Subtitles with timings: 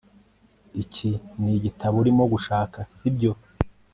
[0.83, 1.09] iki
[1.41, 3.31] nigitabo urimo gushaka, sibyo